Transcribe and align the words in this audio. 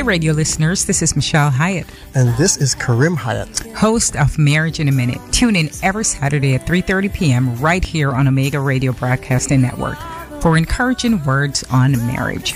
Hey, 0.00 0.06
radio 0.06 0.32
listeners, 0.32 0.86
this 0.86 1.02
is 1.02 1.14
Michelle 1.14 1.50
Hyatt. 1.50 1.86
And 2.14 2.34
this 2.38 2.56
is 2.56 2.74
Karim 2.74 3.16
Hyatt, 3.16 3.60
host 3.76 4.16
of 4.16 4.38
Marriage 4.38 4.80
in 4.80 4.88
a 4.88 4.92
Minute. 4.92 5.20
Tune 5.30 5.54
in 5.54 5.68
every 5.82 6.06
Saturday 6.06 6.54
at 6.54 6.66
3.30 6.66 7.12
p.m. 7.12 7.54
right 7.56 7.84
here 7.84 8.10
on 8.10 8.26
Omega 8.26 8.60
Radio 8.60 8.92
Broadcasting 8.92 9.60
Network 9.60 9.98
for 10.40 10.56
encouraging 10.56 11.22
words 11.24 11.64
on 11.64 11.92
marriage. 12.06 12.54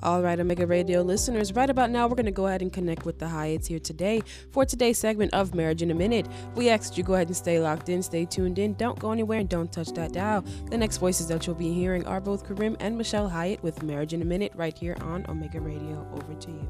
All 0.09 0.23
right, 0.23 0.41
Omega 0.41 0.67
Radio 0.67 1.03
listeners, 1.03 1.53
right 1.53 1.69
about 1.69 1.91
now, 1.91 2.09
we're 2.09 2.15
going 2.15 2.25
to 2.25 2.33
go 2.33 2.47
ahead 2.47 2.63
and 2.63 2.73
connect 2.73 3.05
with 3.05 3.19
the 3.19 3.27
Hyatts 3.27 3.67
here 3.67 3.79
today 3.79 4.23
for 4.53 4.65
today's 4.65 4.99
segment 4.99 5.35
of 5.35 5.55
Marriage 5.55 5.83
in 5.83 5.91
a 5.91 5.95
Minute. 5.95 6.27
We 6.55 6.71
asked 6.71 6.97
you 6.97 7.05
go 7.05 7.13
ahead 7.13 7.27
and 7.27 7.37
stay 7.37 7.61
locked 7.61 7.91
in, 7.91 8.03
stay 8.03 8.25
tuned 8.25 8.59
in, 8.59 8.73
don't 8.73 8.99
go 8.99 9.13
anywhere, 9.13 9.41
and 9.41 9.51
don't 9.51 9.71
touch 9.71 9.89
that 9.89 10.15
dial. 10.15 10.47
The 10.71 10.79
next 10.79 10.97
voices 10.97 11.27
that 11.29 11.47
you'll 11.47 11.57
be 11.57 11.75
hearing 11.75 12.07
are 12.07 12.23
both 12.23 12.49
Karim 12.49 12.75
and 12.81 12.97
Michelle 12.97 13.29
Hyatt 13.29 13.63
with 13.63 13.83
Marriage 13.83 14.15
in 14.15 14.23
a 14.23 14.25
Minute 14.25 14.53
right 14.55 14.77
here 14.79 14.97
on 15.03 15.27
Omega 15.29 15.61
Radio. 15.61 16.09
Over 16.15 16.33
to 16.41 16.51
you. 16.53 16.67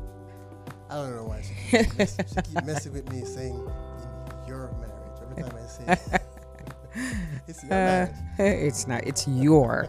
I 0.91 0.95
don't 0.97 1.15
know 1.15 1.25
why 1.27 1.43
she 1.43 1.79
keeps, 1.79 1.97
mess, 1.97 2.17
she 2.17 2.35
keeps 2.35 2.53
messing 2.67 2.93
with 2.93 3.09
me 3.13 3.25
saying 3.25 3.55
in 3.55 4.49
your 4.49 4.75
marriage 4.81 5.23
every 5.23 5.45
time 5.45 5.57
I 5.57 5.69
say 5.69 5.85
it. 5.93 6.23
It's 7.47 7.63
your 7.63 7.73
uh, 7.73 8.09
It's 8.39 8.89
not. 8.89 9.07
It's 9.07 9.29
your. 9.29 9.89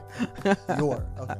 your. 0.77 1.03
Okay. 1.19 1.35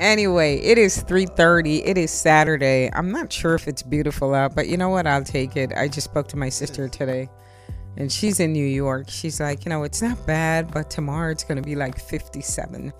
Anyway, 0.00 0.56
it 0.60 0.78
is 0.78 1.04
3:30. 1.04 1.82
It 1.84 1.98
is 1.98 2.10
Saturday. 2.10 2.90
I'm 2.94 3.12
not 3.12 3.30
sure 3.30 3.54
if 3.54 3.68
it's 3.68 3.82
beautiful 3.82 4.34
out, 4.34 4.54
but 4.54 4.66
you 4.66 4.78
know 4.78 4.88
what? 4.88 5.06
I'll 5.06 5.22
take 5.22 5.56
it. 5.56 5.72
I 5.76 5.88
just 5.88 6.08
spoke 6.08 6.26
to 6.28 6.38
my 6.38 6.48
sister 6.48 6.88
today. 6.88 7.28
And 7.98 8.10
she's 8.10 8.40
in 8.40 8.54
New 8.54 8.64
York. 8.64 9.10
She's 9.10 9.40
like, 9.40 9.66
you 9.66 9.68
know, 9.68 9.82
it's 9.82 10.00
not 10.00 10.26
bad, 10.26 10.72
but 10.72 10.88
tomorrow 10.88 11.30
it's 11.30 11.44
going 11.44 11.56
to 11.56 11.62
be 11.62 11.76
like 11.76 12.00
57. 12.00 12.94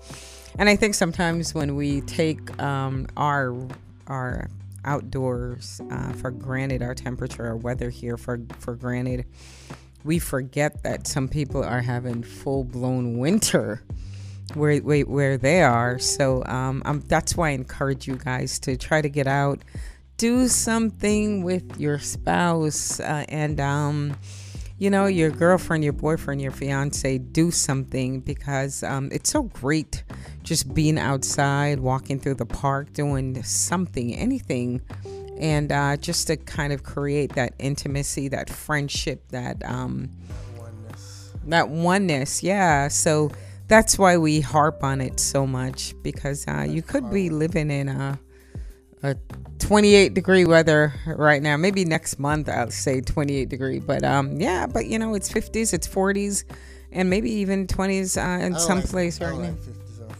And 0.59 0.69
I 0.69 0.75
think 0.75 0.93
sometimes 0.93 1.55
when 1.55 1.75
we 1.75 2.01
take 2.01 2.61
um, 2.61 3.07
our 3.17 3.55
our 4.05 4.47
outdoors 4.85 5.81
uh, 5.89 6.13
for 6.13 6.29
granted, 6.29 6.83
our 6.83 6.93
temperature, 6.93 7.47
our 7.47 7.57
weather 7.57 7.89
here 7.89 8.15
for 8.15 8.39
for 8.59 8.75
granted, 8.75 9.25
we 10.03 10.19
forget 10.19 10.83
that 10.83 11.07
some 11.07 11.27
people 11.27 11.63
are 11.63 11.81
having 11.81 12.21
full 12.21 12.63
blown 12.63 13.17
winter 13.17 13.81
where 14.55 14.77
where, 14.79 15.01
where 15.05 15.37
they 15.37 15.61
are. 15.63 15.99
So 15.99 16.43
um, 16.45 16.81
um, 16.85 17.01
that's 17.01 17.35
why 17.35 17.49
I 17.49 17.51
encourage 17.51 18.07
you 18.07 18.15
guys 18.15 18.59
to 18.59 18.77
try 18.77 19.01
to 19.01 19.09
get 19.09 19.27
out, 19.27 19.63
do 20.17 20.47
something 20.47 21.43
with 21.43 21.79
your 21.79 21.99
spouse, 21.99 22.99
uh, 22.99 23.25
and 23.29 23.59
um, 23.59 24.15
you 24.77 24.89
know 24.89 25.05
your 25.05 25.29
girlfriend, 25.31 25.83
your 25.83 25.93
boyfriend, 25.93 26.41
your 26.41 26.51
fiance. 26.51 27.17
Do 27.17 27.51
something 27.51 28.21
because 28.21 28.83
um, 28.83 29.09
it's 29.11 29.29
so 29.29 29.43
great 29.43 30.03
just 30.43 30.73
being 30.73 30.97
outside, 30.97 31.79
walking 31.79 32.19
through 32.19 32.35
the 32.35 32.45
park, 32.45 32.93
doing 32.93 33.41
something, 33.43 34.15
anything. 34.15 34.81
And 35.39 35.71
uh, 35.71 35.97
just 35.97 36.27
to 36.27 36.37
kind 36.37 36.71
of 36.71 36.83
create 36.83 37.33
that 37.33 37.53
intimacy, 37.57 38.27
that 38.27 38.49
friendship, 38.49 39.27
that 39.29 39.63
um, 39.65 40.11
oneness. 40.57 41.33
that 41.47 41.69
oneness, 41.69 42.43
yeah. 42.43 42.87
So 42.89 43.31
that's 43.71 43.97
why 43.97 44.17
we 44.17 44.41
harp 44.41 44.83
on 44.83 44.99
it 44.99 45.17
so 45.17 45.47
much 45.47 45.95
because 46.03 46.45
uh, 46.45 46.65
you 46.67 46.81
could 46.81 47.09
be 47.09 47.29
living 47.29 47.71
in 47.71 47.87
a, 47.87 48.19
a 49.01 49.15
28 49.59 50.13
degree 50.13 50.43
weather 50.43 50.93
right 51.07 51.41
now. 51.41 51.55
Maybe 51.55 51.85
next 51.85 52.19
month 52.19 52.49
I'll 52.49 52.69
say 52.69 52.99
28 52.99 53.47
degree, 53.47 53.79
but 53.79 54.03
um, 54.03 54.41
yeah, 54.41 54.67
but 54.67 54.87
you 54.87 54.99
know 54.99 55.13
it's 55.13 55.31
50s, 55.31 55.73
it's 55.73 55.87
40s, 55.87 56.43
and 56.91 57.09
maybe 57.09 57.31
even 57.31 57.65
20s 57.65 58.17
uh, 58.17 58.43
in 58.43 58.59
some 58.59 58.79
like, 58.79 58.89
place 58.89 59.21
right 59.21 59.39
now. 59.39 59.55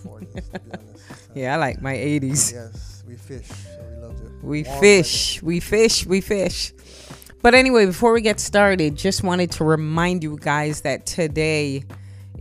Like 0.05 0.21
40s, 0.31 0.79
yeah, 1.35 1.55
I 1.55 1.57
like 1.57 1.81
my 1.81 1.93
80s. 1.93 2.53
Yes, 2.53 3.03
we 3.05 3.17
fish. 3.17 3.47
So 3.47 3.85
we 3.89 4.01
love 4.01 4.17
to. 4.17 4.47
We 4.47 4.63
fish, 4.63 5.43
we 5.43 5.59
fish, 5.59 6.05
we 6.05 6.21
fish. 6.21 6.71
But 7.41 7.53
anyway, 7.53 7.85
before 7.85 8.13
we 8.13 8.21
get 8.21 8.39
started, 8.39 8.95
just 8.95 9.23
wanted 9.23 9.51
to 9.53 9.65
remind 9.65 10.23
you 10.23 10.37
guys 10.39 10.81
that 10.81 11.05
today 11.05 11.83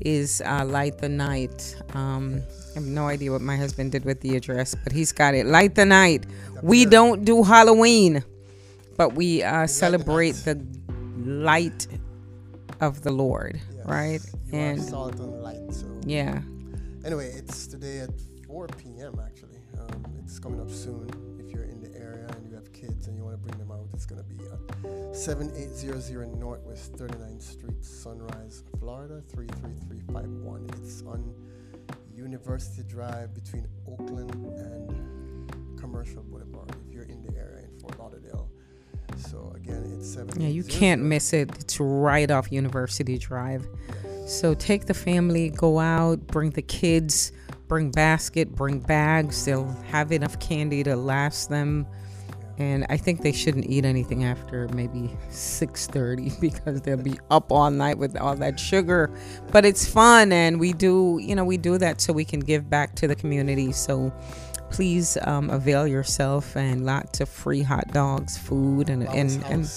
is 0.00 0.42
uh, 0.44 0.64
Light 0.64 0.98
the 0.98 1.08
Night. 1.08 1.76
Um, 1.94 2.42
I 2.70 2.74
have 2.74 2.84
no 2.84 3.06
idea 3.06 3.32
what 3.32 3.40
my 3.40 3.56
husband 3.56 3.92
did 3.92 4.04
with 4.04 4.20
the 4.20 4.36
address, 4.36 4.74
but 4.74 4.92
he's 4.92 5.12
got 5.12 5.34
it. 5.34 5.46
Light 5.46 5.74
the 5.74 5.86
Night. 5.86 6.26
We 6.62 6.84
don't 6.84 7.24
do 7.24 7.42
Halloween, 7.42 8.24
but 8.96 9.14
we 9.14 9.42
uh, 9.42 9.66
celebrate 9.66 10.32
the 10.32 10.64
light 11.24 11.86
of 12.80 13.02
the 13.02 13.12
Lord, 13.12 13.60
yes. 13.74 13.86
right? 13.86 14.20
You 14.52 14.58
and 14.58 14.82
salt 14.82 15.16
and 15.16 15.42
light. 15.42 15.72
So 15.72 15.86
yeah. 16.04 16.40
Anyway, 17.04 17.32
it's 17.34 17.66
today 17.66 18.00
at 18.00 18.10
4 18.46 18.66
p.m. 18.68 19.20
Actually, 19.24 19.58
um, 19.78 20.04
it's 20.22 20.38
coming 20.38 20.60
up 20.60 20.70
soon. 20.70 21.08
If 21.38 21.50
you're 21.50 21.64
in 21.64 21.80
the 21.80 21.96
area 21.98 22.26
and 22.28 22.46
you 22.48 22.54
have 22.54 22.72
kids 22.72 23.06
and 23.06 23.16
you 23.16 23.24
want 23.24 23.34
to 23.34 23.48
bring 23.48 23.58
them 23.58 23.69
it's 23.92 24.06
gonna 24.06 24.22
be 24.22 24.36
uh, 24.48 25.10
at 25.10 25.16
7800 25.16 26.38
Northwest 26.38 26.92
39th 26.94 27.42
Street, 27.42 27.84
Sunrise, 27.84 28.64
Florida 28.78 29.22
33351. 29.28 30.70
It's 30.82 31.02
on 31.02 31.34
University 32.14 32.82
Drive 32.82 33.34
between 33.34 33.66
Oakland 33.86 34.34
and 34.56 35.78
Commercial 35.78 36.22
Boulevard 36.22 36.74
if 36.86 36.92
you're 36.92 37.04
in 37.04 37.22
the 37.22 37.36
area 37.36 37.64
in 37.64 37.80
Fort 37.80 37.98
Lauderdale. 37.98 38.50
So 39.16 39.52
again, 39.54 39.98
it's. 39.98 40.16
Yeah, 40.36 40.48
you 40.48 40.64
can't 40.64 41.02
miss 41.02 41.32
it. 41.32 41.50
It's 41.58 41.80
right 41.80 42.30
off 42.30 42.52
University 42.52 43.18
Drive. 43.18 43.66
So 44.26 44.54
take 44.54 44.86
the 44.86 44.94
family, 44.94 45.50
go 45.50 45.80
out, 45.80 46.26
bring 46.28 46.50
the 46.50 46.62
kids, 46.62 47.32
bring 47.68 47.90
basket, 47.90 48.54
bring 48.54 48.78
bags. 48.78 49.44
They'll 49.44 49.66
have 49.90 50.12
enough 50.12 50.38
candy 50.38 50.84
to 50.84 50.94
last 50.94 51.48
them 51.50 51.86
and 52.60 52.84
I 52.90 52.98
think 52.98 53.22
they 53.22 53.32
shouldn't 53.32 53.64
eat 53.66 53.86
anything 53.86 54.24
after 54.24 54.68
maybe 54.68 55.16
6:30 55.30 56.38
because 56.40 56.82
they'll 56.82 56.96
be 56.98 57.18
up 57.30 57.50
all 57.50 57.70
night 57.70 57.96
with 57.96 58.16
all 58.18 58.36
that 58.36 58.60
sugar. 58.60 59.10
But 59.50 59.64
it's 59.64 59.88
fun, 59.88 60.30
and 60.30 60.60
we 60.60 60.74
do, 60.74 61.18
you 61.22 61.34
know, 61.34 61.44
we 61.44 61.56
do 61.56 61.78
that 61.78 62.00
so 62.00 62.12
we 62.12 62.24
can 62.24 62.40
give 62.40 62.68
back 62.68 62.94
to 62.96 63.08
the 63.08 63.16
community. 63.16 63.72
So 63.72 64.12
please 64.70 65.16
um, 65.22 65.48
avail 65.50 65.86
yourself 65.86 66.54
and 66.54 66.84
lots 66.84 67.20
of 67.20 67.28
free 67.30 67.62
hot 67.62 67.88
dogs, 67.92 68.36
food, 68.36 68.90
and 68.90 69.04
and, 69.08 69.42
and 69.44 69.70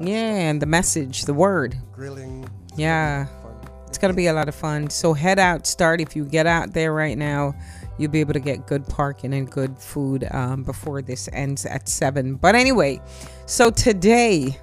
yeah, 0.00 0.50
and 0.50 0.60
the 0.60 0.66
message, 0.66 1.22
the 1.22 1.34
word, 1.34 1.76
grilling. 1.92 2.48
Yeah, 2.76 3.28
it's 3.86 3.98
gonna 3.98 4.12
be 4.12 4.26
a 4.26 4.32
lot 4.32 4.48
of 4.48 4.56
fun. 4.56 4.90
So 4.90 5.12
head 5.12 5.38
out, 5.38 5.68
start 5.68 6.00
if 6.00 6.16
you 6.16 6.24
get 6.24 6.48
out 6.48 6.72
there 6.72 6.92
right 6.92 7.16
now 7.16 7.54
you'll 7.98 8.10
be 8.10 8.20
able 8.20 8.32
to 8.32 8.40
get 8.40 8.66
good 8.66 8.86
parking 8.86 9.34
and 9.34 9.50
good 9.50 9.78
food 9.78 10.26
um, 10.30 10.62
before 10.62 11.02
this 11.02 11.28
ends 11.32 11.66
at 11.66 11.88
7. 11.88 12.36
But 12.36 12.54
anyway, 12.54 13.00
so 13.46 13.70
today 13.70 14.58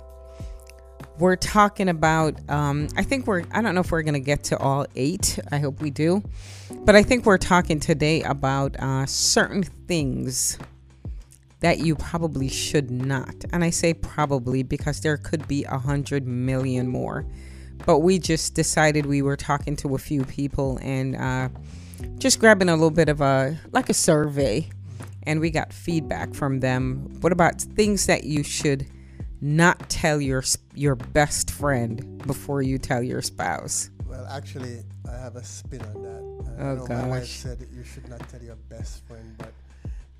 we're 1.18 1.36
talking 1.36 1.90
about, 1.90 2.38
um, 2.50 2.88
I 2.98 3.04
think 3.04 3.28
we're, 3.28 3.44
I 3.52 3.62
don't 3.62 3.76
know 3.76 3.82
if 3.82 3.92
we're 3.92 4.02
going 4.02 4.16
to 4.16 4.20
get 4.20 4.44
to 4.46 4.58
all 4.58 4.86
eight. 4.96 5.40
I 5.52 5.60
hope 5.60 5.82
we 5.82 5.92
do. 5.92 6.24
But 6.84 6.96
I 6.96 7.04
think 7.04 7.26
we're 7.26 7.38
talking 7.38 7.80
today 7.80 8.24
about 8.24 8.76
uh, 8.80 9.06
certain 9.06 9.64
things 9.64 10.58
that 11.60 11.80
you 11.80 11.96
probably 11.96 12.50
should 12.50 12.90
not. 12.90 13.36
And 13.54 13.64
I 13.64 13.70
say 13.70 13.94
probably 13.94 14.64
because 14.64 15.02
there 15.02 15.18
could 15.18 15.48
be 15.48 15.64
a 15.66 15.78
hundred 15.78 16.26
million 16.26 16.88
more. 16.88 17.26
But 17.86 18.00
we 18.00 18.20
just 18.20 18.56
decided 18.56 19.06
we 19.06 19.22
were 19.22 19.38
talking 19.38 19.76
to 19.78 19.96
a 19.96 20.00
few 20.00 20.24
people 20.26 20.80
and, 20.82 21.16
uh, 21.16 21.50
just 22.18 22.40
grabbing 22.40 22.70
a 22.70 22.74
little 22.74 22.92
bit 22.92 23.10
of 23.10 23.22
a 23.22 23.60
like 23.72 23.90
a 23.90 23.94
survey 23.94 24.68
and 25.24 25.40
we 25.40 25.50
got 25.50 25.72
feedback 25.74 26.34
from 26.34 26.60
them 26.60 27.08
what 27.22 27.32
about 27.32 27.62
things 27.62 28.06
that 28.06 28.24
you 28.24 28.44
should 28.44 28.86
not 29.42 29.90
tell 29.90 30.22
your 30.22 30.44
your 30.76 30.96
best 30.96 31.52
friend 31.52 32.22
before 32.28 32.62
you 32.62 32.78
tell 32.78 33.02
your 33.02 33.22
spouse 33.22 33.90
well 34.06 34.26
actually 34.28 34.84
i 35.10 35.18
have 35.18 35.36
a 35.36 35.44
spin 35.44 35.82
on 35.82 36.02
that 36.04 36.22
I 36.60 36.64
oh 36.64 36.76
gosh 36.78 36.90
my 36.90 37.08
wife 37.08 37.26
said 37.26 37.60
that 37.60 37.70
you 37.72 37.84
should 37.84 38.08
not 38.08 38.28
tell 38.30 38.42
your 38.42 38.58
best 38.70 39.06
friend 39.08 39.36
but 39.38 39.54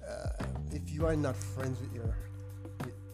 uh, 0.08 0.46
if 0.72 0.90
you 0.92 1.06
are 1.06 1.16
not 1.16 1.36
friends 1.36 1.80
with 1.80 1.94
your 1.94 2.16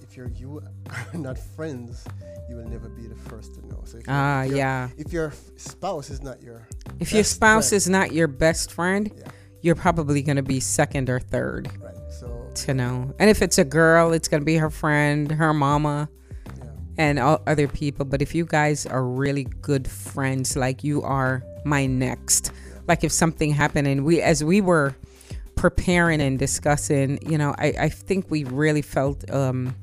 if 0.10 0.16
you're 0.16 0.30
you 0.30 0.62
are 0.90 1.18
not 1.18 1.38
friends, 1.38 2.06
you 2.50 2.56
will 2.56 2.68
never 2.68 2.90
be 2.90 3.08
the 3.08 3.16
first 3.30 3.56
to 3.56 3.68
know. 3.68 3.82
So 3.86 4.00
ah, 4.08 4.40
uh, 4.40 4.44
yeah. 4.44 4.90
If 4.98 5.12
your 5.12 5.34
spouse 5.58 6.10
is 6.10 6.22
not 6.22 6.42
your 6.42 6.68
if 7.00 7.12
your 7.12 7.24
spouse 7.24 7.70
friend, 7.70 7.78
is 7.78 7.90
not 7.90 8.12
your 8.12 8.28
best 8.28 8.72
friend, 8.72 9.12
yeah. 9.16 9.32
you're 9.62 9.76
probably 9.76 10.22
going 10.22 10.36
to 10.38 10.44
be 10.44 10.60
second 10.60 11.10
or 11.10 11.20
third. 11.20 11.70
Right. 11.82 11.96
So 12.10 12.50
to 12.56 12.74
know, 12.74 13.14
and 13.20 13.30
if 13.30 13.42
it's 13.42 13.58
a 13.58 13.66
girl, 13.66 14.14
it's 14.14 14.28
going 14.28 14.42
to 14.42 14.46
be 14.46 14.58
her 14.58 14.70
friend, 14.70 15.32
her 15.32 15.54
mama. 15.54 16.10
Yeah. 16.58 16.66
And 16.98 17.20
all 17.20 17.42
other 17.46 17.68
people, 17.68 18.06
but 18.06 18.22
if 18.22 18.34
you 18.34 18.46
guys 18.46 18.86
are 18.86 19.04
really 19.04 19.46
good 19.62 19.88
friends, 19.88 20.56
like 20.56 20.84
you 20.84 21.04
are 21.04 21.44
my 21.66 21.86
next, 21.86 22.52
yeah. 22.54 22.80
like 22.88 23.04
if 23.04 23.12
something 23.12 23.52
happened 23.52 23.88
and 23.88 24.06
we, 24.06 24.22
as 24.22 24.44
we 24.44 24.62
were 24.62 24.96
preparing 25.56 26.22
and 26.22 26.40
discussing, 26.40 27.20
you 27.30 27.38
know, 27.38 27.54
I, 27.58 27.74
I 27.80 27.90
think 27.90 28.30
we 28.30 28.44
really 28.44 28.82
felt, 28.82 29.30
um, 29.32 29.76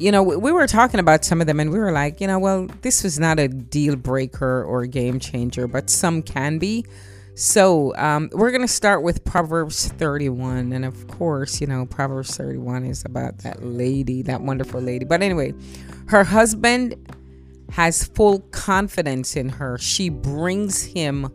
you 0.00 0.10
know, 0.10 0.22
we, 0.22 0.36
we 0.36 0.52
were 0.52 0.66
talking 0.66 0.98
about 0.98 1.24
some 1.24 1.40
of 1.40 1.46
them 1.46 1.60
and 1.60 1.70
we 1.70 1.78
were 1.78 1.92
like, 1.92 2.20
you 2.20 2.26
know, 2.26 2.38
well, 2.38 2.66
this 2.82 3.04
was 3.04 3.18
not 3.18 3.38
a 3.38 3.48
deal 3.48 3.96
breaker 3.96 4.64
or 4.64 4.86
game 4.86 5.20
changer, 5.20 5.66
but 5.68 5.90
some 5.90 6.22
can 6.22 6.58
be. 6.58 6.84
So 7.34 7.94
um, 7.96 8.28
we're 8.32 8.50
going 8.50 8.62
to 8.62 8.68
start 8.68 9.02
with 9.02 9.24
Proverbs 9.24 9.88
31. 9.88 10.72
And 10.72 10.84
of 10.84 11.06
course, 11.08 11.60
you 11.60 11.66
know, 11.66 11.86
Proverbs 11.86 12.36
31 12.36 12.84
is 12.84 13.04
about 13.04 13.38
that 13.38 13.64
lady, 13.64 14.22
that 14.22 14.40
wonderful 14.40 14.80
lady. 14.80 15.04
But 15.04 15.22
anyway, 15.22 15.54
her 16.08 16.24
husband 16.24 16.96
has 17.70 18.04
full 18.04 18.40
confidence 18.50 19.36
in 19.36 19.48
her. 19.48 19.78
She 19.78 20.08
brings 20.08 20.82
him 20.82 21.30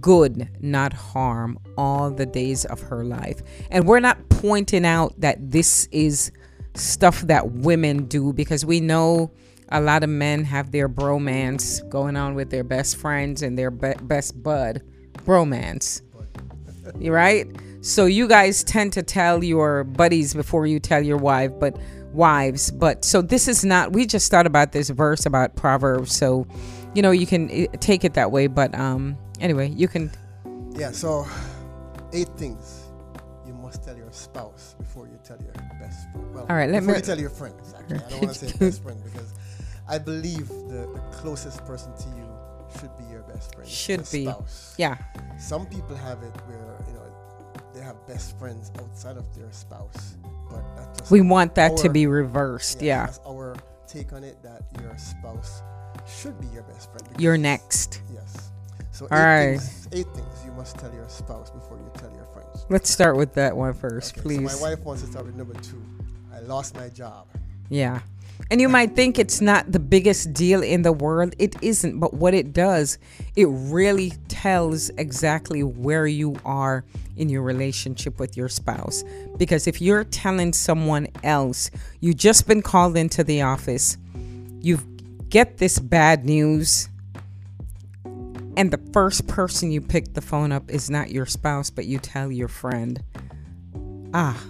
good, 0.00 0.48
not 0.60 0.92
harm, 0.92 1.58
all 1.76 2.10
the 2.10 2.26
days 2.26 2.64
of 2.64 2.80
her 2.80 3.04
life. 3.04 3.42
And 3.70 3.86
we're 3.86 4.00
not 4.00 4.28
pointing 4.28 4.86
out 4.86 5.20
that 5.20 5.50
this 5.50 5.88
is 5.92 6.32
stuff 6.76 7.22
that 7.22 7.50
women 7.50 8.06
do 8.06 8.32
because 8.32 8.64
we 8.64 8.80
know 8.80 9.30
a 9.70 9.80
lot 9.80 10.04
of 10.04 10.10
men 10.10 10.44
have 10.44 10.70
their 10.70 10.88
bromance 10.88 11.86
going 11.88 12.16
on 12.16 12.34
with 12.34 12.50
their 12.50 12.64
best 12.64 12.96
friends 12.96 13.42
and 13.42 13.58
their 13.58 13.70
be- 13.70 13.94
best 14.02 14.42
bud 14.42 14.82
bromance. 15.24 16.02
you 16.98 17.12
right? 17.12 17.46
So 17.80 18.06
you 18.06 18.28
guys 18.28 18.64
tend 18.64 18.92
to 18.94 19.02
tell 19.02 19.44
your 19.44 19.84
buddies 19.84 20.34
before 20.34 20.66
you 20.66 20.80
tell 20.80 21.02
your 21.02 21.18
wife, 21.18 21.52
but 21.58 21.76
wives. 22.12 22.70
But 22.70 23.04
so 23.04 23.22
this 23.22 23.48
is 23.48 23.64
not. 23.64 23.92
We 23.92 24.06
just 24.06 24.30
thought 24.30 24.46
about 24.46 24.72
this 24.72 24.90
verse 24.90 25.26
about 25.26 25.54
Proverbs, 25.56 26.12
so 26.12 26.46
you 26.94 27.02
know 27.02 27.10
you 27.12 27.26
can 27.26 27.50
eh, 27.50 27.66
take 27.80 28.04
it 28.04 28.14
that 28.14 28.32
way. 28.32 28.48
But 28.48 28.74
um, 28.74 29.16
anyway, 29.40 29.68
you 29.68 29.86
can. 29.86 30.10
Yeah. 30.76 30.90
So 30.90 31.26
eight 32.12 32.28
things 32.36 32.85
you 33.46 33.54
must 33.54 33.84
tell 33.84 33.96
your 33.96 34.10
spouse 34.12 34.74
before 34.78 35.06
you 35.06 35.18
tell 35.24 35.38
your 35.40 35.52
best 35.80 36.10
friend. 36.12 36.34
Well, 36.34 36.46
All 36.48 36.56
right, 36.56 36.68
let 36.70 36.80
before 36.80 36.94
me- 36.94 36.98
you 37.00 37.04
tell 37.04 37.18
your 37.20 37.30
friends. 37.30 37.74
Actually, 37.78 37.96
I 37.98 38.08
don't 38.10 38.20
want 38.22 38.34
to 38.34 38.46
say 38.48 38.58
best 38.58 38.82
friend 38.82 39.00
because 39.04 39.32
I 39.88 39.98
believe 39.98 40.48
the, 40.48 40.90
the 40.94 41.02
closest 41.12 41.64
person 41.64 41.92
to 41.96 42.08
you 42.16 42.26
should 42.80 42.96
be 42.98 43.04
your 43.04 43.22
best 43.22 43.54
friend. 43.54 43.68
Should 43.68 44.08
be. 44.10 44.24
Spouse. 44.24 44.74
Yeah. 44.78 44.96
Some 45.38 45.66
people 45.66 45.94
have 45.96 46.22
it 46.22 46.32
where 46.46 46.76
you 46.88 46.94
know 46.94 47.06
they 47.74 47.80
have 47.80 47.96
best 48.06 48.38
friends 48.38 48.72
outside 48.78 49.16
of 49.16 49.32
their 49.36 49.50
spouse, 49.52 50.16
but 50.50 51.10
We 51.10 51.20
want 51.20 51.54
that 51.54 51.76
to 51.78 51.88
be 51.88 52.06
reversed. 52.06 52.82
Yeah. 52.82 53.06
That's 53.06 53.20
our 53.26 53.56
take 53.86 54.12
on 54.12 54.24
it. 54.24 54.42
That 54.42 54.62
your 54.82 54.96
spouse 54.98 55.62
should 56.06 56.40
be 56.40 56.48
your 56.48 56.64
best 56.64 56.90
friend. 56.90 57.06
You're 57.20 57.38
next. 57.38 58.02
Yes. 58.12 58.45
So 58.96 59.04
eight 59.04 59.12
All 59.12 59.18
right. 59.18 59.58
things. 59.58 59.88
Eight 59.92 60.06
things 60.14 60.42
you 60.46 60.52
must 60.52 60.78
tell 60.78 60.90
your 60.94 61.06
spouse 61.10 61.50
before 61.50 61.76
you 61.76 61.90
tell 61.98 62.10
your 62.14 62.24
friends. 62.24 62.64
Let's 62.70 62.88
start 62.88 63.18
with 63.18 63.34
that 63.34 63.54
one 63.54 63.74
first, 63.74 64.14
Okay, 64.14 64.22
please. 64.22 64.52
So 64.52 64.64
my 64.64 64.70
wife 64.70 64.84
wants 64.86 65.02
to 65.02 65.08
start 65.08 65.26
with 65.26 65.36
number 65.36 65.52
two. 65.60 65.82
I 66.32 66.40
lost 66.40 66.74
my 66.76 66.88
job. 66.88 67.26
Yeah. 67.68 68.00
And 68.50 68.58
you 68.58 68.70
might 68.70 68.96
think 68.96 69.18
it's 69.18 69.42
not 69.42 69.70
the 69.70 69.78
biggest 69.78 70.32
deal 70.32 70.62
in 70.62 70.80
the 70.80 70.92
world. 70.92 71.34
It 71.38 71.56
isn't. 71.60 72.00
But 72.00 72.14
what 72.14 72.32
it 72.32 72.54
does, 72.54 72.96
it 73.34 73.48
really 73.50 74.14
tells 74.28 74.88
exactly 74.96 75.62
where 75.62 76.06
you 76.06 76.36
are 76.46 76.82
in 77.18 77.28
your 77.28 77.42
relationship 77.42 78.18
with 78.18 78.34
your 78.34 78.48
spouse. 78.48 79.04
Because 79.36 79.66
if 79.66 79.82
you're 79.82 80.04
telling 80.04 80.54
someone 80.54 81.08
else, 81.22 81.70
you've 82.00 82.16
just 82.16 82.46
been 82.48 82.62
called 82.62 82.96
into 82.96 83.22
the 83.22 83.42
office, 83.42 83.98
you 84.62 84.78
get 85.28 85.58
this 85.58 85.78
bad 85.78 86.24
news, 86.24 86.88
and 88.56 88.70
the 88.70 88.80
first 88.92 89.26
person 89.26 89.70
you 89.70 89.80
pick 89.80 90.14
the 90.14 90.20
phone 90.20 90.52
up 90.52 90.70
is 90.70 90.88
not 90.90 91.10
your 91.10 91.26
spouse, 91.26 91.70
but 91.70 91.86
you 91.86 91.98
tell 91.98 92.30
your 92.32 92.48
friend. 92.48 93.02
Ah, 94.14 94.42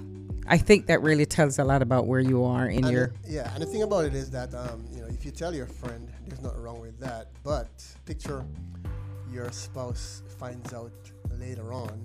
I 0.46 0.58
think 0.58 0.86
that 0.86 1.02
really 1.02 1.26
tells 1.26 1.58
a 1.58 1.64
lot 1.64 1.82
about 1.82 2.06
where 2.06 2.20
you 2.20 2.44
are 2.44 2.68
in 2.68 2.84
And 2.84 2.92
your. 2.92 3.06
the- 3.24 3.32
yeah, 3.32 3.52
and 3.52 3.62
the 3.62 3.66
thing 3.66 3.82
about 3.82 4.04
it 4.04 4.14
is 4.14 4.30
that 4.30 4.54
um, 4.54 4.84
you 4.92 5.00
know 5.00 5.06
if 5.08 5.24
you 5.24 5.30
tell 5.32 5.54
your 5.54 5.66
friend, 5.66 6.08
there's 6.26 6.40
nothing 6.40 6.62
wrong 6.62 6.80
with 6.80 6.98
that. 7.00 7.28
But 7.42 7.84
picture 8.04 8.44
your 9.32 9.50
spouse 9.50 10.22
finds 10.38 10.72
out 10.72 10.92
later 11.38 11.72
on. 11.72 12.00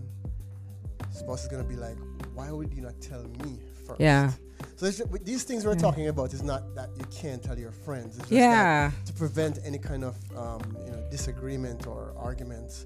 Spouse 1.11 1.43
is 1.43 1.49
gonna 1.49 1.63
be 1.63 1.75
like, 1.75 1.97
"Why 2.33 2.51
would 2.51 2.73
you 2.73 2.81
not 2.81 2.99
tell 2.99 3.23
me 3.45 3.59
first? 3.85 3.99
Yeah. 4.01 4.31
So 4.75 4.89
these 5.23 5.43
things 5.43 5.65
we're 5.65 5.75
talking 5.75 6.07
about 6.07 6.33
is 6.33 6.41
not 6.43 6.73
that 6.75 6.89
you 6.97 7.05
can't 7.05 7.41
tell 7.43 7.57
your 7.57 7.71
friends. 7.71 8.17
It's 8.17 8.29
just 8.29 8.29
that 8.31 8.37
Yeah. 8.37 8.91
to 9.05 9.13
prevent 9.13 9.59
any 9.63 9.77
kind 9.77 10.03
of 10.03 10.15
um, 10.35 10.61
you 10.85 10.91
know 10.91 11.03
disagreement 11.11 11.87
or 11.87 12.13
arguments. 12.17 12.85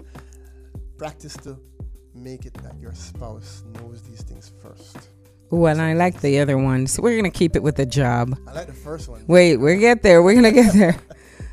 Practice 0.98 1.34
to 1.38 1.58
make 2.14 2.46
it 2.46 2.54
that 2.62 2.78
your 2.80 2.94
spouse 2.94 3.62
knows 3.74 4.02
these 4.02 4.22
things 4.22 4.50
first. 4.62 4.96
Well, 5.50 5.80
I 5.80 5.92
like 5.92 6.20
the 6.22 6.40
other 6.40 6.58
ones. 6.58 6.98
We're 6.98 7.16
gonna 7.16 7.30
keep 7.30 7.54
it 7.56 7.62
with 7.62 7.76
the 7.76 7.86
job. 7.86 8.36
I 8.48 8.52
like 8.52 8.66
the 8.66 8.72
first 8.72 9.08
one. 9.08 9.24
Wait, 9.26 9.56
we 9.58 9.76
get 9.76 10.02
there. 10.02 10.22
We're 10.22 10.34
gonna 10.34 10.52
get 10.52 10.72
there. 10.74 10.96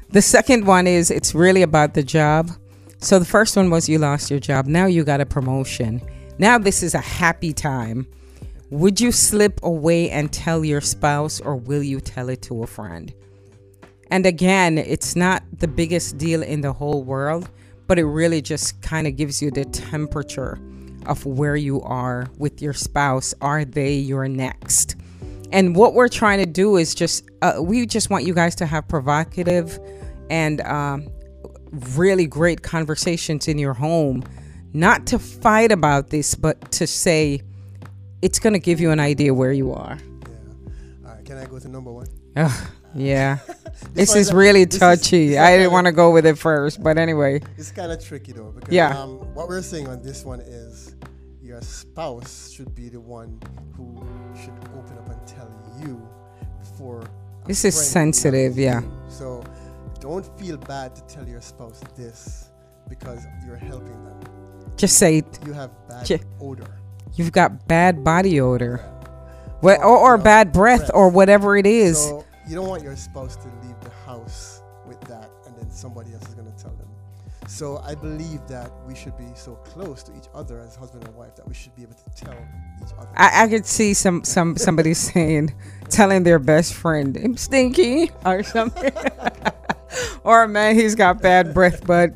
The 0.09 0.21
second 0.21 0.67
one 0.67 0.85
is 0.85 1.09
it's 1.09 1.33
really 1.33 1.63
about 1.63 1.95
the 1.95 2.03
job. 2.03 2.51
So 2.99 3.17
the 3.17 3.25
first 3.25 3.57
one 3.57 3.71
was 3.71 3.89
you 3.89 3.97
lost 3.97 4.29
your 4.29 4.39
job. 4.39 4.67
Now 4.67 4.85
you 4.85 5.03
got 5.03 5.21
a 5.21 5.25
promotion. 5.25 6.01
Now 6.37 6.59
this 6.59 6.83
is 6.83 6.93
a 6.93 6.99
happy 6.99 7.51
time. 7.51 8.05
Would 8.73 8.99
you 8.99 9.11
slip 9.11 9.59
away 9.61 10.09
and 10.09 10.33
tell 10.33 10.65
your 10.65 10.81
spouse, 10.81 11.39
or 11.39 11.55
will 11.55 11.83
you 11.83 12.01
tell 12.01 12.27
it 12.29 12.41
to 12.41 12.63
a 12.63 12.67
friend? 12.67 13.13
And 14.09 14.25
again, 14.25 14.79
it's 14.79 15.15
not 15.15 15.43
the 15.59 15.67
biggest 15.67 16.17
deal 16.17 16.41
in 16.41 16.61
the 16.61 16.73
whole 16.73 17.03
world, 17.03 17.51
but 17.85 17.99
it 17.99 18.05
really 18.05 18.41
just 18.41 18.81
kind 18.81 19.05
of 19.05 19.15
gives 19.15 19.43
you 19.43 19.51
the 19.51 19.65
temperature 19.65 20.57
of 21.05 21.23
where 21.23 21.55
you 21.55 21.83
are 21.83 22.25
with 22.39 22.63
your 22.63 22.73
spouse. 22.73 23.35
Are 23.41 23.63
they 23.63 23.93
your 23.93 24.27
next? 24.27 24.95
And 25.51 25.75
what 25.75 25.93
we're 25.93 26.09
trying 26.09 26.39
to 26.39 26.47
do 26.47 26.77
is 26.77 26.95
just, 26.95 27.29
uh, 27.43 27.57
we 27.61 27.85
just 27.85 28.09
want 28.09 28.25
you 28.25 28.33
guys 28.33 28.55
to 28.55 28.65
have 28.65 28.87
provocative 28.87 29.77
and 30.31 30.61
um, 30.61 31.09
really 31.95 32.25
great 32.25 32.63
conversations 32.63 33.47
in 33.47 33.59
your 33.59 33.75
home. 33.75 34.23
Not 34.73 35.05
to 35.07 35.19
fight 35.19 35.71
about 35.71 36.09
this, 36.09 36.33
but 36.33 36.71
to 36.71 36.87
say 36.87 37.43
it's 38.23 38.39
going 38.39 38.53
to 38.53 38.59
give 38.59 38.79
you 38.79 38.91
an 38.91 38.99
idea 38.99 39.33
where 39.33 39.51
you 39.51 39.73
are. 39.73 39.97
Yeah. 39.99 41.07
All 41.09 41.15
right. 41.15 41.25
Can 41.25 41.37
I 41.37 41.45
go 41.45 41.59
to 41.59 41.67
number 41.67 41.91
one? 41.91 42.07
Yeah. 42.95 43.39
this 43.95 44.09
one 44.09 44.19
is 44.19 44.31
really 44.31 44.65
this 44.65 44.75
is- 44.75 44.79
touchy. 44.79 45.29
this 45.29 45.33
is 45.33 45.37
I 45.39 45.57
didn't 45.57 45.71
want 45.71 45.87
to 45.87 45.91
go 45.91 46.11
with 46.11 46.27
it 46.27 46.37
first, 46.37 46.83
but 46.83 46.99
anyway. 46.99 47.41
It's 47.57 47.71
kind 47.71 47.91
of 47.91 47.99
tricky 48.05 48.33
though 48.33 48.51
because 48.51 48.71
Yeah. 48.71 48.95
um, 48.95 49.17
what 49.33 49.47
we're 49.47 49.63
saying 49.63 49.87
on 49.87 50.03
this 50.03 50.23
one 50.23 50.41
is 50.41 50.95
your 51.41 51.59
spouse 51.61 52.51
should 52.51 52.75
be 52.75 52.89
the 52.89 52.99
one 52.99 53.39
who 53.75 53.97
should 54.39 54.53
open 54.77 54.95
up 54.99 55.09
and 55.09 55.27
tell 55.27 55.49
you 55.81 56.07
before. 56.59 57.03
This 57.47 57.65
is 57.65 57.73
sensitive, 57.73 58.59
yeah. 58.59 58.81
you. 58.81 58.91
So 59.09 59.43
don't 59.99 60.27
feel 60.39 60.57
bad 60.57 60.95
to 60.95 61.01
tell 61.13 61.27
your 61.27 61.41
spouse 61.41 61.81
this 61.97 62.51
because 62.87 63.25
you're 63.43 63.57
helping 63.71 64.03
them. 64.03 64.19
Just 64.77 64.97
say 64.97 65.17
it. 65.17 65.39
You 65.47 65.53
have 65.53 65.71
bad 65.89 66.05
J- 66.05 66.21
odor. 66.39 66.79
You've 67.15 67.31
got 67.31 67.67
bad 67.67 68.03
body 68.03 68.39
odor. 68.39 68.77
What, 69.61 69.79
or, 69.79 69.97
or 69.97 70.17
you 70.17 70.23
bad 70.23 70.51
breath, 70.51 70.79
breath. 70.79 70.91
or 70.93 71.09
whatever 71.09 71.55
it 71.55 71.65
is. 71.65 71.97
So 72.01 72.25
you 72.47 72.55
don't 72.55 72.67
want 72.67 72.83
your 72.83 72.95
spouse 72.97 73.35
to 73.37 73.47
leave 73.63 73.79
the 73.81 73.91
house 74.05 74.61
with 74.85 74.99
that, 75.01 75.29
and 75.45 75.55
then 75.55 75.71
somebody 75.71 76.13
else 76.13 76.27
is 76.27 76.35
going 76.35 76.51
to 76.51 76.63
tell 76.63 76.73
them. 76.75 76.89
So 77.47 77.77
I 77.85 77.95
believe 77.95 78.45
that 78.47 78.71
we 78.85 78.95
should 78.95 79.17
be 79.17 79.27
so 79.35 79.55
close 79.55 80.01
to 80.03 80.15
each 80.17 80.27
other 80.33 80.59
as 80.59 80.75
husband 80.75 81.05
and 81.05 81.15
wife 81.15 81.35
that 81.35 81.47
we 81.47 81.53
should 81.53 81.75
be 81.75 81.83
able 81.83 81.93
to 81.93 82.25
tell 82.25 82.35
each 82.81 82.91
other. 82.97 83.09
I, 83.15 83.43
I 83.43 83.47
could 83.47 83.65
see 83.65 83.93
some 83.93 84.23
some 84.23 84.57
somebody 84.57 84.93
saying, 85.09 85.53
telling 85.89 86.23
their 86.23 86.39
best 86.39 86.73
friend, 86.73 87.15
"I'm 87.17 87.37
stinky" 87.37 88.11
or 88.25 88.43
something, 88.43 88.91
or 90.23 90.47
man, 90.47 90.75
he's 90.75 90.95
got 90.95 91.21
bad 91.21 91.53
breath. 91.53 91.85
But 91.85 92.13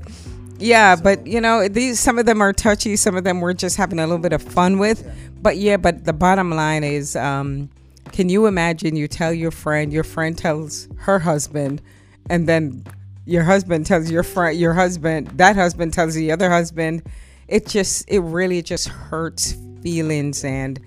yeah, 0.60 0.96
but 0.96 1.26
you 1.28 1.42
know, 1.42 1.68
these 1.68 2.00
some 2.00 2.18
of 2.18 2.26
them 2.26 2.42
are 2.42 2.54
touchy. 2.54 2.96
Some 2.96 3.16
of 3.16 3.24
them 3.24 3.42
we're 3.42 3.54
just 3.54 3.78
having 3.78 4.00
a 4.00 4.04
little 4.04 4.18
bit 4.18 4.34
of 4.34 4.42
fun 4.42 4.80
with. 4.80 5.04
Yeah. 5.06 5.14
But 5.42 5.58
yeah, 5.58 5.78
but 5.78 6.06
the 6.06 6.14
bottom 6.14 6.52
line 6.52 6.84
is, 6.84 7.16
um, 7.16 7.70
can 8.12 8.30
you 8.30 8.46
imagine? 8.46 8.96
You 8.96 9.08
tell 9.08 9.34
your 9.34 9.52
friend, 9.52 9.94
your 9.94 10.04
friend 10.04 10.38
tells 10.38 10.88
her 10.98 11.20
husband, 11.20 11.82
and 12.30 12.48
then 12.48 12.84
your 13.26 13.44
husband 13.44 13.86
tells 13.86 14.10
your 14.10 14.24
friend, 14.24 14.58
your 14.58 14.74
husband, 14.74 15.28
that 15.38 15.56
husband 15.56 15.94
tells 15.94 16.16
the 16.16 16.32
other 16.32 16.50
husband. 16.50 17.04
It 17.48 17.68
just, 17.68 18.10
it 18.10 18.20
really 18.20 18.62
just 18.62 18.90
hurts 18.90 19.56
feelings, 19.82 20.44
and 20.44 20.80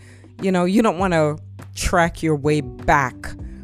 you 0.42 0.50
know, 0.50 0.64
you 0.64 0.82
don't 0.82 0.98
want 0.98 1.12
to 1.12 1.38
track 1.74 2.22
your 2.22 2.36
way 2.36 2.60
back 2.60 3.14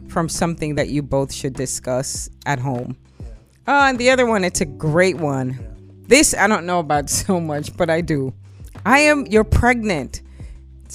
from 0.09 0.29
something 0.29 0.77
that 0.77 0.89
you 0.89 1.03
both 1.03 1.33
should 1.33 1.55
discuss 1.55 2.31
at 2.47 2.59
home. 2.59 2.97
Yeah. 3.21 3.27
Oh, 3.69 3.89
and 3.89 3.99
the 3.99 4.11
other 4.11 4.25
one, 4.25 4.45
it's 4.45 4.61
a 4.61 4.65
great 4.65 5.17
one. 5.17 5.59
Yeah. 5.61 5.76
This 6.09 6.35
I 6.35 6.47
don't 6.47 6.67
know 6.67 6.79
about 6.79 7.11
so 7.25 7.41
much, 7.41 7.77
but 7.77 7.91
I 7.91 8.01
do. 8.01 8.35
I 8.85 9.01
am. 9.01 9.27
You're 9.27 9.45
pregnant. 9.45 10.23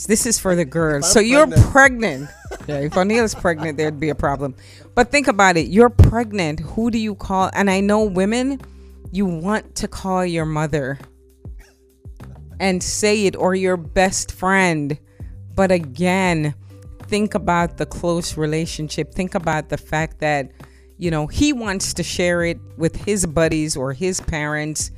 This 0.07 0.25
is 0.25 0.39
for 0.39 0.55
the 0.55 0.65
girls. 0.65 1.11
So 1.11 1.19
you're 1.19 1.45
pregnant- 1.47 1.71
pregnant. 1.71 2.29
yeah, 2.67 2.79
if 2.79 2.97
O'Neill's 2.97 3.35
pregnant, 3.35 3.77
there'd 3.77 3.99
be 3.99 4.09
a 4.09 4.15
problem. 4.15 4.55
But 4.95 5.11
think 5.11 5.27
about 5.27 5.57
it. 5.57 5.67
You're 5.67 5.89
pregnant. 5.89 6.61
Who 6.61 6.91
do 6.91 6.97
you 6.97 7.15
call? 7.15 7.49
And 7.53 7.69
I 7.69 7.81
know 7.81 8.03
women, 8.03 8.61
you 9.11 9.25
want 9.25 9.75
to 9.75 9.87
call 9.87 10.25
your 10.25 10.45
mother 10.45 10.97
and 12.59 12.81
say 12.81 13.25
it 13.25 13.35
or 13.35 13.53
your 13.53 13.75
best 13.75 14.31
friend. 14.31 14.97
But 15.55 15.71
again, 15.71 16.55
think 17.03 17.35
about 17.35 17.77
the 17.77 17.85
close 17.85 18.37
relationship. 18.37 19.13
Think 19.13 19.35
about 19.35 19.69
the 19.69 19.77
fact 19.77 20.19
that, 20.19 20.51
you 20.97 21.11
know, 21.11 21.27
he 21.27 21.51
wants 21.51 21.93
to 21.95 22.03
share 22.03 22.43
it 22.43 22.59
with 22.77 22.95
his 22.95 23.25
buddies 23.25 23.75
or 23.75 23.91
his 23.91 24.21
parents 24.21 24.91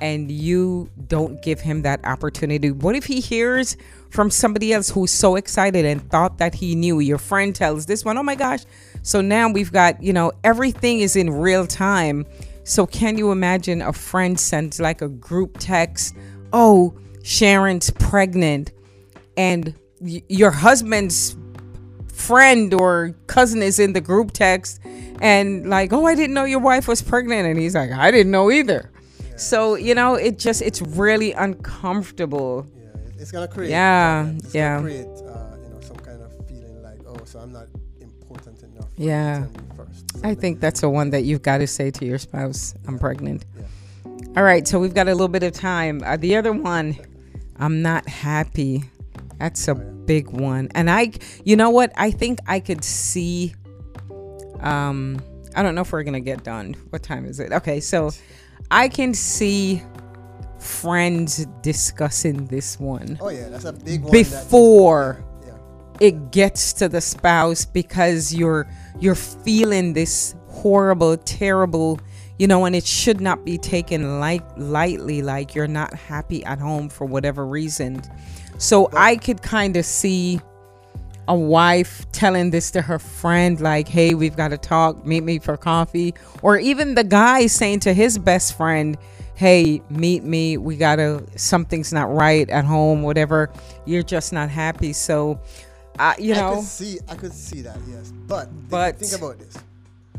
and 0.00 0.30
you 0.30 0.90
don't 1.08 1.42
give 1.42 1.60
him 1.60 1.82
that 1.82 2.04
opportunity. 2.04 2.70
What 2.70 2.94
if 2.94 3.06
he 3.06 3.20
hears 3.20 3.76
from 4.10 4.30
somebody 4.30 4.72
else 4.72 4.90
who's 4.90 5.10
so 5.10 5.36
excited 5.36 5.84
and 5.84 6.08
thought 6.10 6.38
that 6.38 6.54
he 6.54 6.74
knew? 6.74 7.00
Your 7.00 7.18
friend 7.18 7.54
tells 7.54 7.86
this 7.86 8.04
one, 8.04 8.18
oh 8.18 8.22
my 8.22 8.34
gosh. 8.34 8.64
So 9.02 9.20
now 9.20 9.50
we've 9.50 9.72
got, 9.72 10.02
you 10.02 10.12
know, 10.12 10.32
everything 10.44 11.00
is 11.00 11.16
in 11.16 11.30
real 11.30 11.66
time. 11.66 12.26
So 12.64 12.86
can 12.86 13.16
you 13.16 13.30
imagine 13.30 13.82
a 13.82 13.92
friend 13.92 14.38
sends 14.38 14.80
like 14.80 15.00
a 15.02 15.08
group 15.08 15.56
text, 15.58 16.16
oh, 16.52 16.94
Sharon's 17.22 17.90
pregnant, 17.90 18.72
and 19.36 19.74
y- 20.00 20.22
your 20.28 20.50
husband's 20.50 21.36
friend 22.08 22.74
or 22.74 23.14
cousin 23.26 23.62
is 23.62 23.78
in 23.78 23.92
the 23.92 24.00
group 24.00 24.32
text 24.32 24.80
and 25.20 25.68
like, 25.68 25.92
oh, 25.92 26.06
I 26.06 26.14
didn't 26.14 26.34
know 26.34 26.44
your 26.44 26.60
wife 26.60 26.88
was 26.88 27.02
pregnant. 27.02 27.46
And 27.46 27.58
he's 27.58 27.74
like, 27.74 27.92
I 27.92 28.10
didn't 28.10 28.32
know 28.32 28.50
either. 28.50 28.90
So, 29.36 29.74
you 29.74 29.94
know, 29.94 30.14
it 30.14 30.38
just, 30.38 30.62
it's 30.62 30.80
really 30.82 31.32
uncomfortable. 31.32 32.66
Yeah, 32.76 32.88
it's 33.18 33.30
gonna 33.30 33.48
create. 33.48 33.70
Yeah, 33.70 34.32
yeah. 34.52 34.80
Create, 34.80 35.06
uh, 35.06 35.56
you 35.62 35.68
know, 35.70 35.80
some 35.80 35.96
kind 35.96 36.22
of 36.22 36.32
feeling 36.48 36.82
like, 36.82 36.98
oh, 37.06 37.18
so 37.24 37.38
I'm 37.40 37.52
not 37.52 37.66
important 38.00 38.62
enough. 38.62 38.88
for 38.94 39.00
you 39.02 39.06
to 39.06 39.12
Yeah. 39.12 39.46
first. 39.76 40.24
I 40.24 40.34
think 40.34 40.60
that's 40.60 40.80
the 40.80 40.88
one 40.88 41.10
that 41.10 41.24
you've 41.24 41.42
got 41.42 41.58
to 41.58 41.66
say 41.66 41.90
to 41.90 42.04
your 42.04 42.18
spouse, 42.18 42.74
I'm 42.88 42.98
pregnant. 42.98 43.44
Yeah. 43.56 43.62
All 44.36 44.42
right, 44.42 44.66
so 44.66 44.78
we've 44.78 44.94
got 44.94 45.08
a 45.08 45.12
little 45.12 45.28
bit 45.28 45.42
of 45.42 45.52
time. 45.52 46.02
Uh, 46.04 46.16
the 46.16 46.36
other 46.36 46.52
one, 46.52 46.96
I'm 47.58 47.82
not 47.82 48.08
happy. 48.08 48.84
That's 49.38 49.68
a 49.68 49.74
big 49.74 50.30
one. 50.30 50.68
And 50.74 50.90
I, 50.90 51.12
you 51.44 51.56
know 51.56 51.70
what? 51.70 51.92
I 51.96 52.10
think 52.10 52.38
I 52.46 52.60
could 52.60 52.82
see. 52.84 53.54
Um, 54.60 55.20
I 55.54 55.62
don't 55.62 55.74
know 55.74 55.82
if 55.82 55.92
we're 55.92 56.02
gonna 56.02 56.20
get 56.20 56.42
done. 56.44 56.74
What 56.90 57.02
time 57.02 57.24
is 57.26 57.40
it? 57.40 57.52
Okay, 57.52 57.80
so 57.80 58.10
I 58.70 58.88
can 58.88 59.14
see 59.14 59.82
friends 60.58 61.46
discussing 61.62 62.46
this 62.46 62.78
one 62.80 63.18
Oh 63.20 63.28
yeah, 63.28 63.48
that's 63.48 63.64
a 63.64 63.72
big 63.72 64.02
one. 64.02 64.12
that- 64.12 64.12
before 64.12 65.24
yeah, 65.46 65.52
it 66.00 66.30
gets 66.32 66.72
to 66.74 66.88
the 66.88 67.00
spouse 67.00 67.64
because 67.64 68.34
you're 68.34 68.68
you're 68.98 69.14
feeling 69.14 69.92
this 69.92 70.34
horrible 70.48 71.16
terrible 71.18 72.00
you 72.38 72.46
know 72.46 72.64
and 72.64 72.74
it 72.74 72.84
should 72.84 73.20
not 73.20 73.44
be 73.44 73.58
taken 73.58 74.18
light 74.18 74.42
lightly 74.58 75.22
like 75.22 75.54
you're 75.54 75.68
not 75.68 75.94
happy 75.94 76.44
at 76.44 76.58
home 76.58 76.88
for 76.88 77.04
whatever 77.04 77.46
reason 77.46 78.02
so 78.58 78.88
i 78.94 79.16
could 79.16 79.40
kind 79.42 79.76
of 79.76 79.84
see 79.84 80.40
a 81.28 81.34
wife 81.34 82.10
telling 82.12 82.50
this 82.50 82.70
to 82.72 82.82
her 82.82 82.98
friend 82.98 83.60
like 83.60 83.88
hey 83.88 84.14
we've 84.14 84.36
got 84.36 84.48
to 84.48 84.58
talk. 84.58 85.04
Meet 85.04 85.22
me 85.22 85.38
for 85.38 85.56
coffee. 85.56 86.14
Or 86.42 86.58
even 86.58 86.94
the 86.94 87.04
guy 87.04 87.46
saying 87.46 87.80
to 87.80 87.92
his 87.92 88.18
best 88.18 88.56
friend 88.56 88.96
hey 89.34 89.82
meet 89.90 90.24
me. 90.24 90.56
We 90.56 90.76
gotta 90.76 91.24
something's 91.36 91.92
not 91.92 92.12
right 92.12 92.48
at 92.50 92.64
home 92.64 93.02
whatever. 93.02 93.50
You're 93.84 94.02
just 94.02 94.32
not 94.32 94.50
happy. 94.50 94.92
So 94.92 95.40
uh, 95.98 96.14
you 96.18 96.34
I 96.34 96.36
know. 96.40 96.54
could 96.56 96.64
see, 96.64 96.98
I 97.08 97.14
could 97.14 97.32
see 97.32 97.62
that, 97.62 97.78
yes. 97.88 98.12
But, 98.26 98.48
think- 98.48 98.68
But- 98.68 98.98
think 98.98 99.20
about 99.20 99.38
this: 99.38 99.56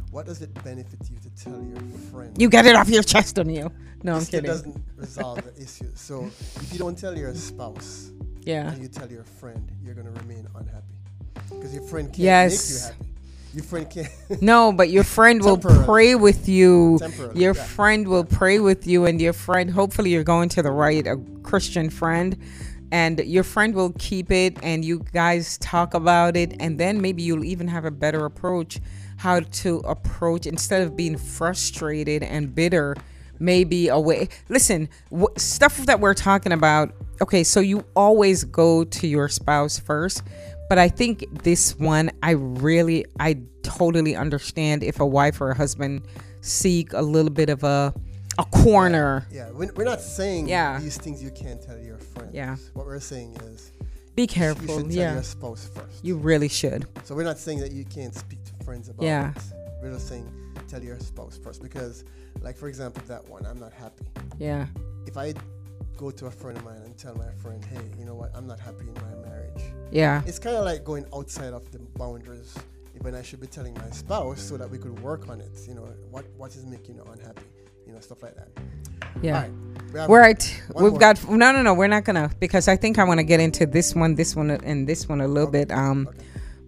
what 0.09 0.25
does 0.25 0.41
it 0.41 0.51
benefit 0.63 0.99
you 1.09 1.17
to 1.19 1.43
tell 1.43 1.61
your 1.61 1.79
friend? 2.11 2.35
you 2.41 2.49
get 2.49 2.65
it 2.65 2.75
off 2.75 2.89
your 2.89 3.03
chest 3.03 3.37
on 3.37 3.49
you. 3.49 3.71
No 4.03 4.15
i'm 4.15 4.25
kidding. 4.25 4.45
It 4.45 4.47
doesn't 4.47 4.83
resolve 4.95 5.43
the 5.43 5.61
issue. 5.61 5.91
So 5.95 6.25
if 6.25 6.73
you 6.73 6.79
don't 6.79 6.97
tell 6.97 7.17
your 7.17 7.33
spouse 7.35 8.11
yeah. 8.43 8.71
and 8.71 8.81
you 8.81 8.87
tell 8.87 9.09
your 9.11 9.23
friend, 9.23 9.71
you're 9.83 9.95
gonna 9.95 10.11
remain 10.11 10.47
unhappy 10.55 10.96
because 11.49 11.73
your 11.73 11.83
friend 11.83 12.07
can't 12.07 12.19
Yes. 12.19 12.53
make 12.53 12.79
you 12.79 12.85
happy. 12.87 13.03
Your 13.53 13.63
friend 13.63 13.89
can't. 13.89 14.41
No, 14.41 14.71
but 14.71 14.89
your 14.89 15.03
friend 15.03 15.41
will 15.43 15.57
pray 15.57 16.15
with 16.15 16.47
you. 16.47 16.97
Temporarily, 16.99 17.41
Your 17.43 17.55
yeah. 17.55 17.63
friend 17.63 18.07
will 18.07 18.25
pray 18.25 18.59
with 18.59 18.85
you, 18.87 19.05
and 19.05 19.19
your 19.21 19.33
friend, 19.33 19.71
hopefully, 19.71 20.11
you're 20.11 20.23
going 20.23 20.49
to 20.49 20.61
the 20.61 20.71
right, 20.71 21.05
a 21.07 21.17
Christian 21.43 21.89
friend, 21.89 22.37
and 22.91 23.19
your 23.19 23.43
friend 23.43 23.73
will 23.73 23.93
keep 23.97 24.31
it, 24.31 24.57
and 24.61 24.83
you 24.85 25.03
guys 25.13 25.57
talk 25.57 25.93
about 25.93 26.35
it, 26.37 26.55
and 26.59 26.79
then 26.79 27.01
maybe 27.01 27.23
you'll 27.23 27.45
even 27.45 27.67
have 27.67 27.85
a 27.85 27.91
better 27.91 28.25
approach 28.25 28.79
how 29.17 29.39
to 29.39 29.79
approach 29.79 30.45
instead 30.45 30.83
of 30.83 30.95
being 30.95 31.17
frustrated 31.17 32.21
and 32.21 32.53
bitter. 32.53 32.95
Maybe 33.39 33.87
a 33.87 33.99
way. 33.99 34.29
Listen, 34.49 34.89
w- 35.11 35.27
stuff 35.37 35.77
that 35.85 35.99
we're 35.99 36.13
talking 36.15 36.51
about. 36.51 36.91
Okay, 37.21 37.43
so 37.43 37.59
you 37.59 37.83
always 37.95 38.43
go 38.43 38.83
to 38.83 39.07
your 39.07 39.27
spouse 39.29 39.77
first, 39.79 40.23
but 40.69 40.77
I 40.77 40.89
think 40.89 41.25
this 41.43 41.77
one, 41.79 42.12
I 42.24 42.31
really, 42.31 43.05
I 43.19 43.38
totally 43.63 44.15
understand 44.15 44.83
if 44.83 45.00
a 45.00 45.05
wife 45.05 45.39
or 45.41 45.51
a 45.51 45.55
husband 45.55 46.03
seek 46.41 46.93
a 46.93 47.01
little 47.01 47.31
bit 47.31 47.50
of 47.50 47.63
a 47.63 47.93
a 48.39 48.45
corner. 48.45 49.25
yeah, 49.31 49.50
we're, 49.51 49.71
we're 49.74 49.83
not 49.83 50.00
saying 50.00 50.47
Yeah. 50.47 50.79
these 50.79 50.95
things 50.97 51.24
you 51.24 51.31
can't 51.31 51.59
tell 51.59 51.79
your 51.79 51.97
friends. 51.97 52.36
Yeah. 52.36 52.55
What 52.74 52.86
we're 52.86 53.00
saying 53.00 53.36
is 53.45 53.71
Be 54.15 54.24
you 54.24 54.27
careful. 54.27 54.67
should 54.67 54.86
tell 54.86 54.91
Yeah, 54.91 55.13
your 55.15 55.24
spouse 55.24 55.67
first. 55.74 56.05
you 56.05 56.17
really 56.17 56.47
should. 56.47 56.86
So 57.03 57.15
we're 57.15 57.24
not 57.24 57.39
saying 57.39 57.59
that 57.62 57.71
you 57.71 57.83
can't 57.86 58.13
speak 58.13 58.38
to 58.45 58.63
friends 58.63 58.89
about 58.89 59.03
Yeah. 59.03 59.31
it. 59.31 59.41
We're 59.81 59.91
just 59.91 60.07
saying 60.07 60.31
tell 60.67 60.83
your 60.83 61.00
spouse 61.00 61.36
first 61.43 61.63
because, 61.63 62.03
like 62.41 62.55
for 62.57 62.67
example, 62.67 63.01
that 63.07 63.27
one, 63.27 63.43
I'm 63.47 63.59
not 63.59 63.74
happy. 63.74 64.05
Yeah, 64.38 64.67
If 65.07 65.17
I 65.17 65.33
go 65.97 66.12
to 66.12 66.27
a 66.27 66.31
friend 66.31 66.55
of 66.59 66.63
mine 66.63 66.81
and 66.86 66.95
tell 66.95 67.15
my 67.15 67.31
friend, 67.41 67.65
hey, 67.65 67.81
you 67.97 68.05
know 68.05 68.13
what, 68.13 68.29
I'm 68.36 68.45
not 68.45 68.59
happy 68.59 68.86
in 68.88 68.93
my 68.95 69.27
marriage. 69.27 69.37
Yeah, 69.91 70.22
It's 70.25 70.39
kind 70.39 70.56
of 70.56 70.65
like 70.65 70.84
going 70.84 71.06
outside 71.13 71.53
of 71.53 71.72
the 71.72 71.79
boundaries 71.98 72.53
when 73.01 73.15
I 73.15 73.22
should 73.22 73.39
be 73.39 73.48
telling 73.48 73.74
my 73.75 73.89
spouse 73.91 74.41
so 74.41 74.58
that 74.58 74.70
we 74.70 74.77
could 74.77 75.00
work 75.01 75.29
on 75.29 75.39
it. 75.41 75.51
You 75.67 75.75
know, 75.75 75.88
what 76.12 76.25
what 76.38 76.56
is 76.56 76.65
making 76.65 76.96
you 76.96 77.03
unhappy? 77.12 77.44
You 77.86 77.94
know, 77.94 78.00
stuff 78.00 78.22
like 78.24 78.36
that. 78.36 78.50
yeah. 79.22 79.36
All 79.36 79.41
right. 79.44 79.51
We 79.94 80.08
We're 80.08 80.22
at. 80.22 80.62
We've 80.75 80.91
more. 80.91 81.00
got 81.00 81.29
no, 81.29 81.51
no, 81.51 81.62
no. 81.62 81.74
We're 81.74 81.88
not 81.88 82.03
gonna 82.06 82.29
because 82.39 82.67
I 82.67 82.75
think 82.75 83.00
I 83.00 83.03
want 83.06 83.20
to 83.20 83.24
get 83.24 83.39
into 83.39 83.65
this 83.65 83.96
one, 83.96 84.15
this 84.15 84.36
one, 84.36 84.51
and 84.51 84.88
this 84.88 85.08
one 85.08 85.22
a 85.22 85.27
little 85.27 85.48
Okay. 85.50 85.65
bit 85.65 85.72
um 85.72 86.08
Okay. 86.10 86.26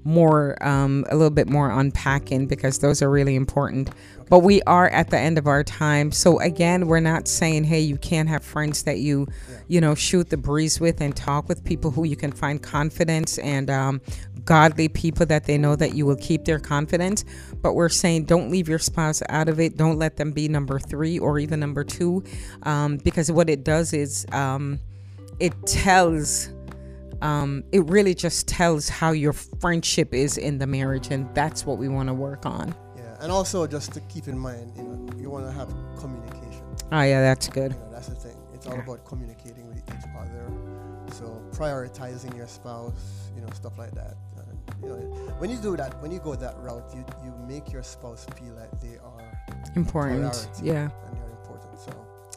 More 0.10 0.58
um 0.66 1.06
a 1.10 1.16
little 1.16 1.30
bit 1.30 1.48
more 1.48 1.70
unpacking 1.70 2.48
because 2.48 2.80
those 2.80 3.02
are 3.02 3.10
really 3.10 3.36
important. 3.36 3.90
But 4.30 4.40
we 4.40 4.62
are 4.64 4.90
at 4.90 5.10
the 5.10 5.18
end 5.18 5.40
of 5.40 5.48
our 5.48 5.64
time. 5.64 6.12
So 6.12 6.40
again, 6.40 6.88
we're 6.88 7.00
not 7.00 7.28
saying 7.28 7.64
hey 7.66 7.80
you 7.80 7.98
can't 7.98 8.28
have 8.30 8.44
friends 8.44 8.84
that 8.84 9.00
you 9.00 9.28
you 9.68 9.80
know 9.80 9.96
shoot 9.96 10.30
the 10.30 10.38
breeze 10.38 10.80
with 10.80 11.00
and 11.02 11.16
talk 11.16 11.48
with 11.48 11.64
people 11.64 11.92
who 11.92 12.04
you 12.04 12.16
can 12.16 12.32
find 12.32 12.62
confidence 12.62 13.38
and 13.38 13.70
um 13.70 14.02
godly 14.46 14.88
people 14.88 15.26
that 15.28 15.44
they 15.44 15.58
know 15.58 15.76
that 15.76 15.94
you 15.94 16.06
will 16.06 16.16
keep 16.16 16.46
their 16.46 16.60
confidence 16.60 17.24
but 17.62 17.74
we're 17.74 17.90
saying 17.90 18.24
don't 18.24 18.50
leave 18.50 18.68
your 18.68 18.80
spouse 18.80 19.22
out 19.30 19.48
of 19.48 19.60
it 19.60 19.78
don't 19.78 20.00
let 20.00 20.18
them 20.18 20.32
be 20.32 20.48
number 20.48 20.80
three 20.80 21.20
or 21.20 21.38
even 21.38 21.60
number 21.60 21.84
two 21.84 22.24
um, 22.64 22.98
because 22.98 23.32
what 23.32 23.50
it 23.50 23.64
does 23.64 23.94
is 23.94 24.26
um, 24.32 24.80
it 25.40 25.54
tells 25.66 26.50
um, 27.22 27.64
it 27.72 27.84
really 27.86 28.14
just 28.16 28.48
tells 28.48 28.90
how 28.90 29.12
your 29.12 29.34
friendship 29.34 30.14
is 30.14 30.38
in 30.38 30.58
the 30.58 30.68
marriage 30.68 31.08
and 31.12 31.28
that's 31.36 31.66
what 31.66 31.78
we 31.78 31.88
want 31.88 32.08
to 32.08 32.14
work 32.14 32.46
on 32.46 32.74
Yeah, 32.96 33.18
and 33.22 33.32
also 33.32 33.66
just 33.68 33.94
to 33.94 34.00
keep 34.02 34.28
in 34.28 34.38
mind, 34.38 34.72
you 34.78 34.84
know, 34.84 35.10
you 35.22 35.30
want 35.30 35.46
to 35.46 35.52
have 35.52 35.68
communication. 36.00 36.64
oh 36.92 37.02
yeah 37.02 37.22
that's 37.22 37.48
good 37.50 37.74
You 37.74 37.80
know, 37.80 37.92
that's 37.92 38.08
the 38.08 38.16
thing. 38.16 38.38
It's 38.54 38.66
all 38.68 38.76
Yeah. 38.76 38.84
about 38.84 39.06
communicating 39.06 39.68
with 39.68 39.78
each 39.78 40.06
other. 40.20 40.52
So 41.14 41.26
prioritizing 41.52 42.36
your 42.38 42.48
spouse, 42.48 42.94
you 43.36 43.42
know, 43.42 43.48
stuff 43.54 43.78
like 43.78 43.92
that. 43.96 44.16
And, 44.38 44.58
you 44.84 44.90
know, 44.90 44.96
when 45.40 45.50
you 45.50 45.58
do 45.58 45.76
that, 45.78 46.02
when 46.02 46.12
you 46.12 46.20
go 46.20 46.36
that 46.36 46.56
route, 46.60 46.86
you 46.94 47.04
you 47.26 47.32
make 47.48 47.72
your 47.72 47.84
spouse 47.84 48.26
feel 48.38 48.54
like 48.54 48.72
they 48.82 48.98
are 49.12 49.32
important 49.76 50.48
yeah 50.62 50.90
and 51.06 51.18
they're 51.18 51.30
important. 51.40 51.80
So 51.80 51.92